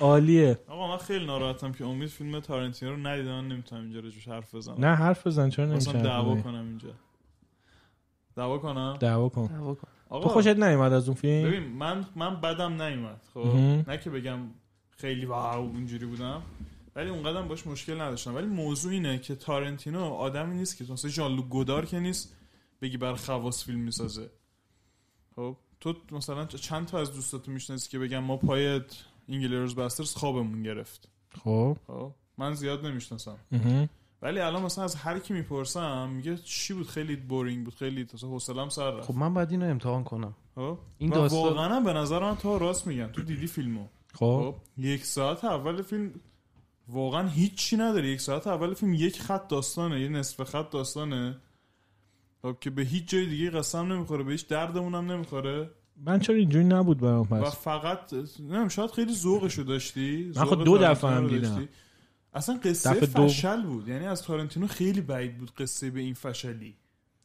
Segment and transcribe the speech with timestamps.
[0.00, 0.58] عالیه.
[0.68, 4.54] آقا من خیلی ناراحتم که امید فیلم تارنتینو رو ندیدم من نمی‌تونم اینجا راجعش حرف
[4.54, 4.84] بزنم.
[4.84, 5.50] نه حرف بزن.
[5.50, 6.88] چرا نمیشه دعوا کنم اینجا.
[8.36, 9.46] دعوا کنم؟ دعوا کن.
[9.46, 9.88] دعوا کن.
[10.08, 13.20] آقا تو خوشت نیومد از اون فیلم؟ ببین من من بدم نیومد.
[13.34, 13.56] خب.
[13.88, 14.38] نه که بگم
[14.90, 16.42] خیلی واو اینجوری بودم.
[16.96, 18.34] ولی اونقدر باش مشکل نداشتم.
[18.34, 22.36] ولی موضوع اینه که تارنتینو آدمی نیست که مثلا ژان لوک گودار که نیست
[22.82, 24.30] بگی بر خواص فیلم می‌سازه.
[25.36, 28.80] خب تو مثلا چند تا از دوستاتو می‌شناسی که بگم ما پای
[29.32, 31.08] Inglourious Basterds خوابمون گرفت.
[31.44, 31.76] خب.
[31.86, 32.12] خب.
[32.38, 33.36] من زیاد نمی‌شناسم.
[34.22, 38.30] ولی الان مثلا از هر کی می‌پرسم میگه چی بود؟ خیلی boring بود خیلی مثلا
[38.30, 39.06] حوصله‌ام سر رفت.
[39.08, 40.34] خب من باید اینو امتحان کنم.
[40.54, 40.78] خب.
[40.98, 43.06] این داستان- واقعا به نظر من تو راست میگن.
[43.06, 44.18] تو دیدی فیلمو؟ خب.
[44.18, 44.54] خب.
[44.82, 46.10] یک ساعت اول فیلم
[46.88, 51.36] واقعا هیچی نداره یک ساعت اول فیلم یک خط داستانه یه نصف خط داستانه.
[52.42, 55.70] خب که به هیچ جای دیگه قسم نمی‌خوره به هیچ دردمون هم نمی‌خوره.
[55.96, 60.50] من چرا اینجوری نبود برام و پس فقط نمی‌دونم شاید خیلی ذوقشو داشتی من خب
[60.50, 61.68] ذوق دو دفعه هم دیدم.
[62.34, 63.28] اصلا قصه دفعه دو.
[63.28, 63.88] فشل بود.
[63.88, 66.74] یعنی از تارنتینو خیلی بعید بود قصه به این فشلی.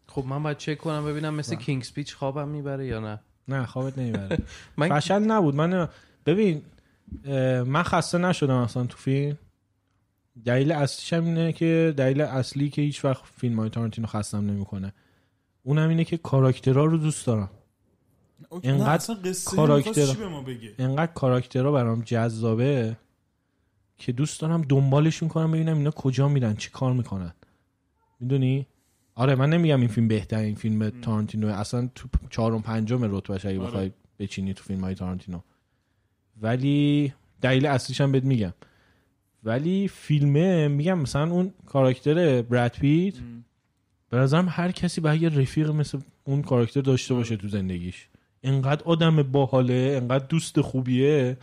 [0.07, 3.19] خب من باید چک کنم ببینم مثل کینگ سپیچ خوابم می‌بره یا نه.
[3.47, 4.37] نه خوابت نمی‌بره.
[4.77, 5.55] من فشل نبود.
[5.55, 5.89] من
[6.25, 6.61] ببین
[7.65, 9.37] من خسته نشدم اصلا تو فیلم.
[10.45, 14.93] دلیل اصلیش هم اینه که دلیل اصلی که هیچ وقت فیلم های تارنتینو خستم نمی‌کنه.
[15.63, 17.49] اونم اینه که کاراکترها رو دوست دارم.
[19.15, 22.97] قصه کاراکتر- به انقدر کاراکترها برام جذابه
[23.97, 27.33] که دوست دارم دنبالشون کنم ببینم اینا کجا میرن چی کار می‌کنن.
[28.19, 28.67] می‌دونی؟
[29.15, 33.67] آره من نمیگم این فیلم بهترین فیلم تارانتینو اصلا تو چهارم پنجم رتبهش اگه آره.
[33.67, 35.39] بخوای بچینی تو فیلم های تارانتینو.
[36.41, 38.53] ولی دلیل اصلیش هم بهت میگم.
[39.43, 43.13] ولی فیلمه میگم مثلا اون کاراکتر براد پیت.
[44.09, 48.07] به نظرم هر کسی باید یه رفیق مثل اون کاراکتر داشته باشه تو زندگیش.
[48.47, 51.37] انقدر آدم باحاله انقدر دوست خوبیه.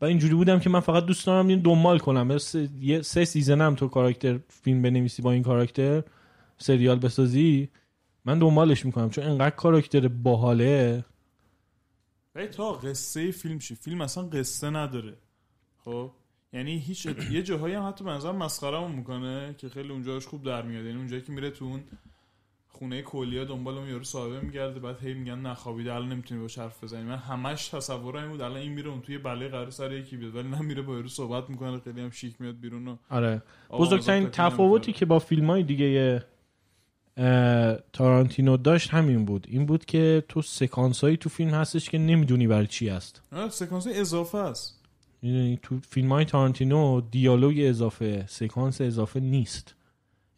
[0.00, 2.38] و اینجوری بودم که من فقط دوست دارم این دنبال کنم.
[2.38, 2.68] سه,
[3.02, 6.02] سه سیزنم تو کاراکتر فیلم بنویسی با این کاراکتر
[6.58, 7.68] سریال بسازی
[8.24, 9.10] من دنبالش می‌کنم.
[9.10, 11.04] چون انقدر کاراکتر باحاله.
[12.34, 15.16] ولی تا قصه فیلم چی؟ فیلم اصلا قصه نداره.
[15.84, 16.10] خب؟
[16.52, 20.62] یعنی هیچ یه جاهایی هم حتی به نظر مسخره‌مون می‌کنه که خیلی اونجاش خوب در
[20.62, 20.84] میاد.
[20.84, 21.80] یعنی اونجایی که میره تو اون
[22.72, 26.84] خونه کلیا دنبال اون یارو صاحبه میگرده بعد هی میگن نخوابیده الان نمی‌تونی باش حرف
[26.84, 27.02] بزنی.
[27.02, 30.34] من همش تصورم این بود الان این میره اون توی بله قرار سر یکی بیاد
[30.34, 33.42] ولی نه میره با یارو صحبت می‌کنه خیلی هم شیک میاد بیرون و آره.
[33.70, 34.92] بزرگترین تفاوتی.
[34.92, 36.24] که با فیلم های دیگه
[37.92, 39.46] تارانتینو داشت همین بود.
[39.50, 43.22] این بود که تو سکانس هایی تو فیلم هستش که نمی‌دونی برای چی هست.
[43.50, 44.78] سکانس اضافه است.
[45.62, 49.74] تو فیلم های تارانتینو دیالوگ اضافه سکانس اضافه نیست.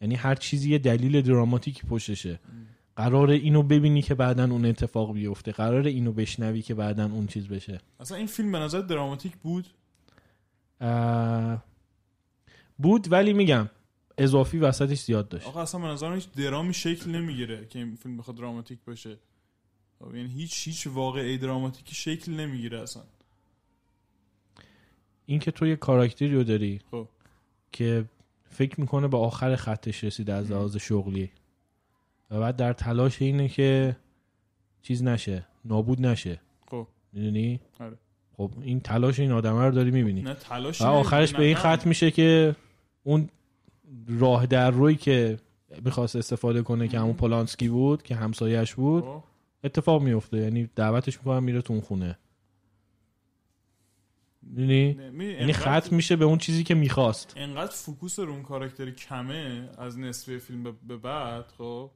[0.01, 2.39] یعنی هر چیزی یه دلیل دراماتیکی پشتشه.
[2.95, 5.51] قرار اینو ببینی که بعدا اون اتفاق بیفته.
[5.51, 7.79] قرار اینو بشنوی که بعدا اون چیز بشه.
[7.99, 9.67] اصلا این فیلم به نظر دراماتیک بود؟
[12.79, 13.69] بود ولی میگم
[14.17, 15.47] اضافی وسطش زیاد داشت.
[15.47, 19.17] آقا اصلا به نظرم هیچ درامی شکل نمی‌گیره که این فیلم بخواد دراماتیک باشه.
[19.99, 23.03] خب، یعنی هیچ هیچ واقعی دراماتیکی شکل نمی‌گیره اصلا.
[25.25, 27.07] این که تو یه کاراکتری رو داری خب.
[27.71, 28.05] که
[28.55, 31.31] فکر می‌کنه به آخر خطش رسیده از لحاظ شغلی.
[32.31, 33.95] و بعد در تلاش اینه که
[34.81, 36.39] چیز نشه نابود نشه.
[36.67, 36.87] خب.
[37.13, 37.97] می‌دونی؟ آره.
[38.37, 40.21] خب این تلاش این آدمه رو داری می‌بینی.
[40.21, 42.55] نه تلاش و آخرش به این خط میشه که
[43.03, 43.29] اون
[44.07, 45.37] راه در روی که
[45.85, 49.23] می‌خواست استفاده کنه که همون پولانسکی بود که همسایش بود خب.
[49.63, 52.17] اتفاق میفته یعنی دعوتش می‌کنم میره تو اون خونه.
[54.45, 54.97] می‌دونی
[55.39, 57.33] یعنی ختم میشه به اون چیزی که می‌خواست.
[57.35, 61.91] انقدر فوکوس رو اون کاراکتر کمه از نصفه فیلم به- بعد خب؟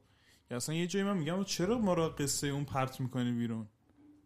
[0.49, 3.67] که اصلا یه جایی من میگم چرا ما را قصه اون پرت می‌کنی بیرون؟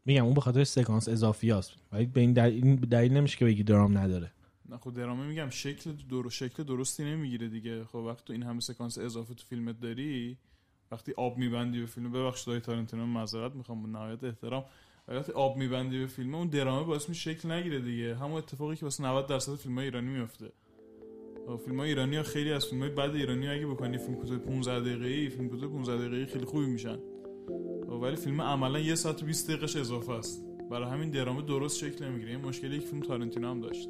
[0.05, 3.63] میگم اون به خاطر سکانس اضافی هست ولی به این دلیل, دلیل نمیشه که بگی
[3.63, 4.31] درام نداره.
[4.69, 6.29] نه خب درامه میگم شکل در...
[6.29, 7.83] شکل درستی نمی‌گیره دیگه.
[7.83, 10.37] خب وقتی تو این همه سکانس اضافه تو فیلمت داری
[10.91, 14.65] وقتی آب میبندی به فیلم ببخشید دای تارنتینو معذرت می‌خوام با نهایت احترام.
[15.07, 18.15] وقتی آب میبندی به فیلم اون درامه باعث میشه شکل نگیره دیگه.
[18.15, 20.51] همون اتفاقی که واسه 90 درصد فیلم های ایرانی میفته
[21.65, 24.37] فیلم های ایرانی ها خیلی از فیلم های بعد ایرانی ها اگه بکنی فیلم کوتاه
[24.37, 26.99] 15 دقیقه‌ای فیلم کوتاه 15 دقیقه‌ای خیلی خوبی میشن.
[28.01, 30.43] ولی فیلم عملا یه ساعت و 20 دقیقش اضافه است.
[30.71, 32.31] برای همین درامه درست شکل نمی‌گیره.
[32.31, 33.89] این مشکلی که فیلم تارنتینو هم داشت.